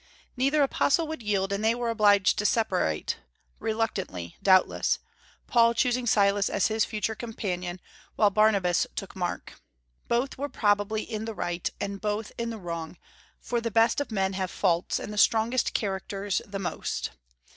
Neither 0.35 0.63
apostle 0.63 1.05
would 1.07 1.21
yield, 1.21 1.53
and 1.53 1.63
they 1.63 1.75
were 1.75 1.91
obliged 1.91 2.39
to 2.39 2.45
separate, 2.47 3.17
reluctantly, 3.59 4.35
doubtless, 4.41 4.97
Paul 5.45 5.75
choosing 5.75 6.07
Silas 6.07 6.49
as 6.49 6.69
his 6.69 6.85
future 6.85 7.13
companion, 7.13 7.79
while 8.15 8.31
Barnabas 8.31 8.87
took 8.95 9.15
Mark. 9.15 9.61
Both 10.07 10.39
were 10.39 10.49
probably 10.49 11.03
in 11.03 11.25
the 11.25 11.35
right, 11.35 11.69
and 11.79 12.01
both 12.01 12.31
in 12.39 12.49
the 12.49 12.57
wrong; 12.57 12.97
for 13.39 13.61
the 13.61 13.69
best 13.69 14.01
of 14.01 14.09
men 14.11 14.33
have 14.33 14.49
faults, 14.49 14.97
and 14.97 15.13
the 15.13 15.19
strongest 15.19 15.75
characters 15.75 16.41
the 16.47 16.57
most. 16.57 17.11